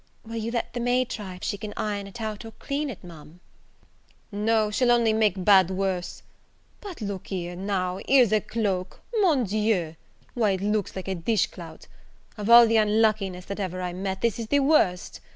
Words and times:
"Will 0.25 0.37
you 0.37 0.49
let 0.49 0.73
the 0.73 0.79
maid 0.79 1.09
try 1.11 1.35
if 1.35 1.43
she 1.43 1.59
can 1.59 1.75
iron 1.77 2.07
it 2.07 2.19
out, 2.21 2.43
or 2.43 2.49
clean 2.53 2.89
it, 2.89 3.03
Ma'am?" 3.03 3.39
"No, 4.31 4.71
she'll 4.71 4.89
only 4.91 5.13
make 5.13 5.45
bad 5.45 5.69
worse. 5.69 6.23
But 6.79 7.01
look 7.01 7.27
here, 7.27 7.55
now, 7.55 7.99
here's 8.09 8.31
a 8.33 8.41
cloak! 8.41 9.01
Mon 9.19 9.43
Dieu! 9.43 9.95
why 10.33 10.51
it 10.53 10.61
looks 10.61 10.95
like 10.95 11.07
a 11.07 11.13
dish 11.13 11.45
clout! 11.51 11.85
Of 12.35 12.49
all 12.49 12.65
the 12.65 12.77
unluckiness 12.77 13.45
that 13.45 13.59
ever 13.59 13.79
I 13.79 13.93
met, 13.93 14.21
this 14.21 14.39
is 14.39 14.47
the 14.47 14.61
worst! 14.61 15.19